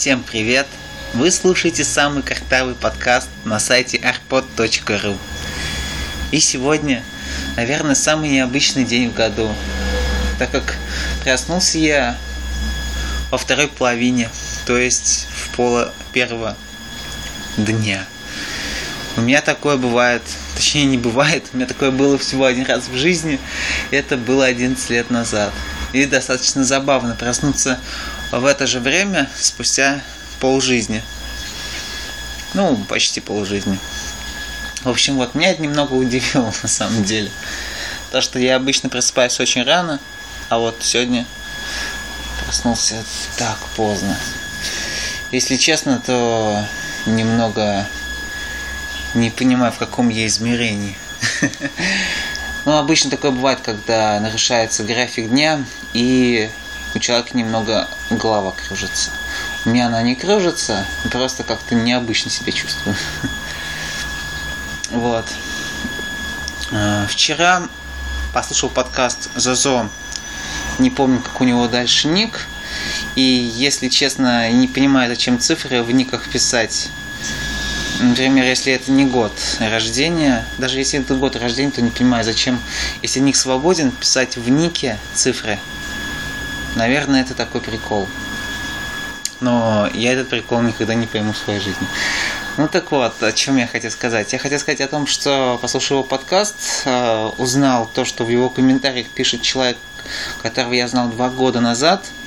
[0.00, 0.66] Всем привет!
[1.12, 5.18] Вы слушаете самый картавый подкаст на сайте arpod.ru
[6.30, 7.04] И сегодня,
[7.56, 9.54] наверное, самый необычный день в году,
[10.38, 10.78] так как
[11.22, 12.18] проснулся я
[13.30, 14.30] во второй половине,
[14.64, 16.56] то есть в поло первого
[17.58, 18.06] дня.
[19.18, 20.22] У меня такое бывает,
[20.54, 23.38] точнее не бывает, у меня такое было всего один раз в жизни,
[23.90, 25.52] это было 11 лет назад.
[25.92, 27.78] И достаточно забавно проснуться
[28.30, 30.02] в это же время, спустя
[30.38, 31.02] полжизни.
[32.54, 33.78] Ну, почти полжизни.
[34.82, 37.30] В общем, вот, меня это немного удивило на самом деле.
[38.10, 40.00] То, что я обычно просыпаюсь очень рано,
[40.48, 41.26] а вот сегодня
[42.44, 43.04] проснулся
[43.36, 44.16] так поздно.
[45.30, 46.64] Если честно, то
[47.06, 47.86] немного
[49.14, 50.96] не понимаю, в каком я измерении.
[52.66, 55.64] Ну, обычно такое бывает, когда нарушается график дня,
[55.94, 56.50] и
[56.94, 59.10] у человека немного голова кружится.
[59.64, 62.96] У меня она не кружится, просто как-то необычно себя чувствую.
[64.90, 65.24] Вот.
[66.72, 67.62] А, вчера
[68.34, 69.88] послушал подкаст Зозо.
[70.80, 72.48] Не помню, как у него дальше ник.
[73.14, 76.88] И, если честно, не понимаю, зачем цифры в никах писать.
[78.00, 82.60] Например, если это не год рождения, даже если это год рождения, то не понимаю, зачем,
[83.02, 85.58] если ник свободен, писать в нике цифры–
[86.76, 88.08] Наверное, это такой прикол.
[89.40, 91.86] Но я этот прикол никогда не пойму в своей жизни.
[92.58, 94.32] Ну так вот, о чем я хотел сказать.
[94.32, 98.50] Я хотел сказать о том, что послушал его подкаст, э, узнал то, что в его
[98.50, 99.78] комментариях пишет человек,
[100.42, 102.04] которого я знал два года назад–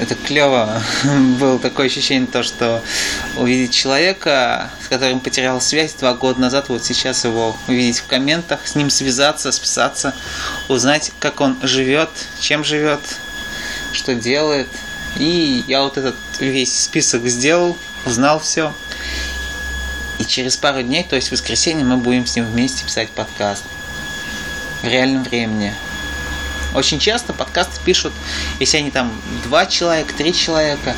[0.00, 0.82] это клево.
[1.38, 2.82] Было такое ощущение, то, что
[3.36, 8.66] увидеть человека, с которым потерял связь два года назад, вот сейчас его увидеть в комментах,
[8.66, 10.14] с ним связаться, списаться,
[10.68, 13.00] узнать, как он живет, чем живет,
[13.92, 14.68] что делает.
[15.16, 18.74] И я вот этот весь список сделал, узнал все.
[20.18, 23.64] И через пару дней, то есть в воскресенье, мы будем с ним вместе писать подкаст
[24.82, 25.74] в реальном времени.
[26.74, 28.12] Очень часто подкасты пишут,
[28.58, 29.12] если они там
[29.44, 30.96] два человека, три человека,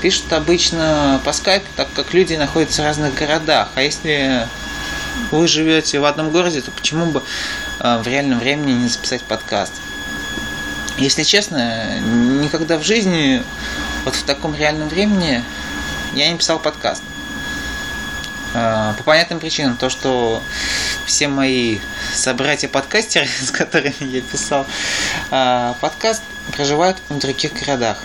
[0.00, 3.68] пишут обычно по скайпу, так как люди находятся в разных городах.
[3.74, 4.48] А если
[5.30, 7.22] вы живете в одном городе, то почему бы
[7.80, 9.74] э, в реальном времени не записать подкаст?
[10.96, 13.42] Если честно, никогда в жизни
[14.04, 15.42] вот в таком реальном времени
[16.14, 17.02] я не писал подкаст.
[18.52, 20.42] Э, по понятным причинам, то, что
[21.06, 21.78] все мои
[22.14, 24.66] собратья-подкастеры, с которыми я писал
[25.30, 26.22] э, подкаст,
[26.52, 27.98] проживают в других городах.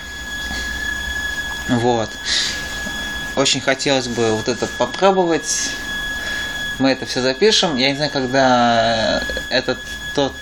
[1.67, 2.09] Вот.
[3.35, 5.71] Очень хотелось бы вот это попробовать.
[6.77, 7.75] Мы это все запишем.
[7.75, 9.79] Я не знаю, когда этот
[10.13, 10.33] тот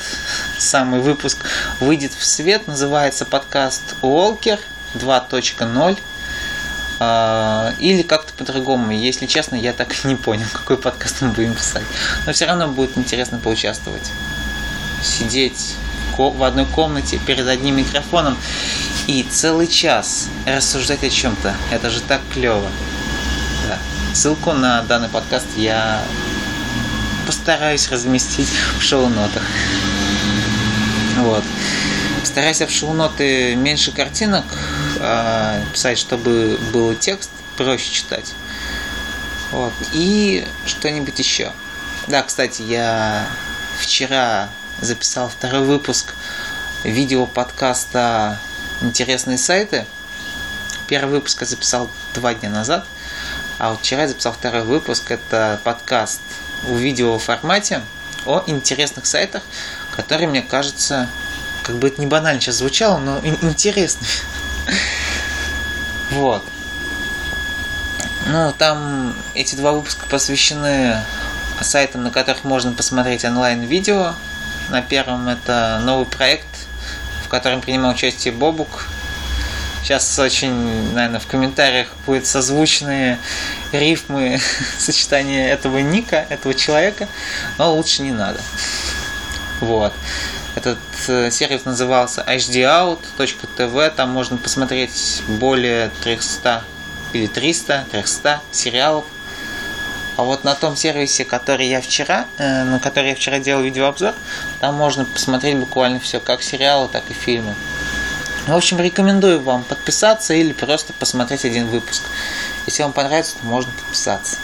[0.59, 1.45] самый выпуск
[1.79, 2.67] выйдет в свет.
[2.67, 4.59] Называется подкаст Уолкер
[4.95, 5.97] 2.0.
[6.99, 8.91] А, или как-то по-другому.
[8.91, 11.83] Если честно, я так и не понял, какой подкаст мы будем писать.
[12.25, 14.11] Но все равно будет интересно поучаствовать.
[15.03, 15.75] Сидеть
[16.17, 18.37] в одной комнате перед одним микрофоном
[19.07, 21.55] и целый час рассуждать о чем-то.
[21.71, 22.69] Это же так клево.
[23.67, 23.79] Да.
[24.13, 26.03] Ссылку на данный подкаст я
[27.25, 29.43] постараюсь разместить в шоу-нотах.
[31.17, 31.43] Вот.
[32.23, 34.45] Стараюсь в шоу-ноты меньше картинок
[35.73, 38.33] писать, чтобы был текст проще читать.
[39.51, 39.73] Вот.
[39.91, 41.51] И что-нибудь еще.
[42.07, 43.27] Да, кстати, я
[43.79, 44.49] вчера
[44.81, 46.13] записал второй выпуск
[46.83, 48.39] видео подкаста
[48.81, 49.85] «Интересные сайты».
[50.87, 52.85] Первый выпуск я записал два дня назад,
[53.57, 55.11] а вот вчера я записал второй выпуск.
[55.11, 56.19] Это подкаст
[56.63, 57.81] в видео формате
[58.25, 59.43] о интересных сайтах,
[59.95, 61.07] которые, мне кажется,
[61.63, 64.05] как бы это не банально сейчас звучало, но интересно.
[66.13, 66.43] Вот.
[68.27, 71.03] Ну, там эти два выпуска посвящены
[71.61, 74.13] сайтам, на которых можно посмотреть онлайн-видео.
[74.69, 76.47] На первом это новый проект,
[77.25, 78.87] в котором принимал участие Бобук.
[79.81, 83.17] Сейчас очень, наверное, в комментариях будет созвучные
[83.71, 84.39] рифмы
[84.77, 87.07] сочетания этого ника, этого человека,
[87.57, 88.39] но лучше не надо.
[89.59, 89.93] Вот.
[90.55, 90.77] Этот
[91.07, 96.63] э, сервис назывался hdout.tv, там можно посмотреть более 300
[97.13, 99.05] или 300, 300 сериалов.
[100.15, 104.13] А вот на том сервисе, который я вчера, э, на который я вчера делал видеообзор,
[104.59, 107.55] там можно посмотреть буквально все, как сериалы, так и фильмы.
[108.45, 112.03] В общем, рекомендую вам подписаться или просто посмотреть один выпуск.
[112.67, 114.37] Если вам понравится, то можно подписаться.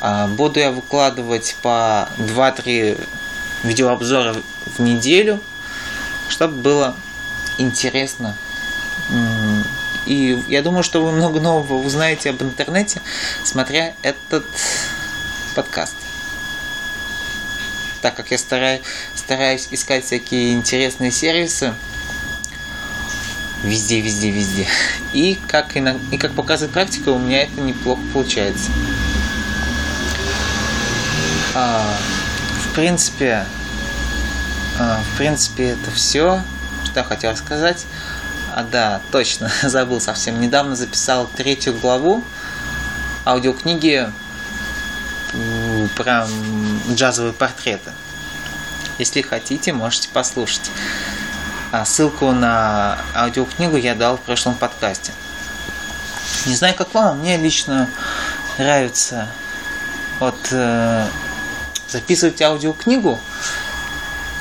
[0.00, 2.98] А, буду я выкладывать по 2-3
[3.62, 4.42] видеообзоры
[4.76, 5.40] в неделю,
[6.28, 6.96] чтобы было
[7.58, 8.34] интересно
[10.06, 13.02] И я думаю, что вы много нового узнаете об интернете,
[13.44, 14.46] смотря этот
[15.54, 15.94] подкаст.
[18.00, 18.80] Так как я стараюсь,
[19.14, 21.74] стараюсь искать всякие интересные сервисы,
[23.62, 24.66] везде, везде, везде.
[25.12, 28.70] И как, иногда, и как показывает практика, у меня это неплохо получается.
[31.54, 31.94] А,
[32.80, 33.44] принципе,
[34.78, 36.42] а, в принципе, это все,
[36.82, 37.84] что я хотел сказать.
[38.54, 40.40] А, да, точно, забыл совсем.
[40.40, 42.24] Недавно записал третью главу
[43.26, 44.10] аудиокниги
[45.94, 46.26] про
[46.90, 47.92] джазовые портреты.
[48.98, 50.70] Если хотите, можете послушать.
[51.72, 55.12] А ссылку на аудиокнигу я дал в прошлом подкасте.
[56.46, 57.90] Не знаю, как вам, а мне лично
[58.56, 59.28] нравится
[60.18, 61.06] вот э,
[61.90, 63.18] записывать аудиокнигу.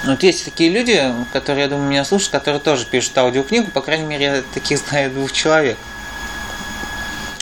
[0.06, 4.06] Вот есть такие люди, которые, я думаю, меня слушают, которые тоже пишут аудиокнигу, по крайней
[4.06, 5.78] мере, я таких знаю двух человек.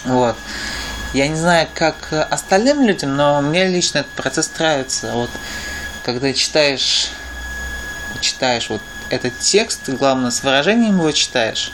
[0.06, 0.36] Вот.
[1.14, 5.12] Я не знаю, как остальным людям, но мне лично этот процесс нравится.
[5.14, 5.30] Вот,
[6.04, 7.10] когда читаешь,
[8.20, 11.72] читаешь вот этот текст, главное, с выражением его читаешь,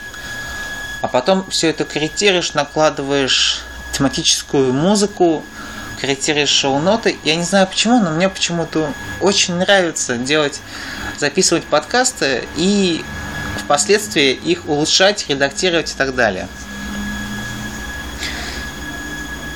[1.02, 5.44] а потом все это корректируешь, накладываешь тематическую музыку,
[6.04, 7.16] корректируешь шоу-ноты.
[7.24, 8.92] Я не знаю почему, но мне почему-то
[9.22, 10.60] очень нравится делать,
[11.18, 13.06] записывать подкасты и
[13.58, 16.50] впоследствии их улучшать, редактировать и так далее.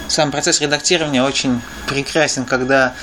[0.08, 2.94] Сам процесс редактирования очень прекрасен, когда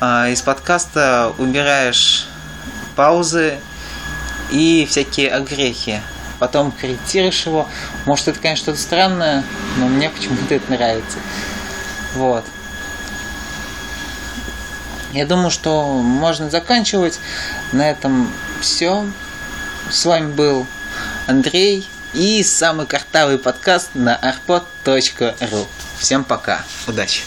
[0.00, 2.26] э, из подкаста убираешь
[2.96, 3.58] паузы
[4.50, 6.00] и всякие огрехи.
[6.38, 7.68] Потом корректируешь его.
[8.06, 9.44] Может, это, конечно, что-то странное,
[9.76, 11.18] но мне почему-то это нравится.
[12.14, 12.46] Вот.
[15.12, 17.18] Я думаю, что можно заканчивать.
[17.72, 19.06] На этом все.
[19.90, 20.66] С вами был
[21.26, 25.66] Андрей и самый картавый подкаст на arpod.ru.
[25.98, 26.62] Всем пока.
[26.86, 27.22] Удачи.